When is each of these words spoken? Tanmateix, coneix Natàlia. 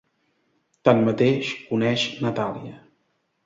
Tanmateix, 0.89 1.53
coneix 1.69 2.09
Natàlia. 2.27 2.77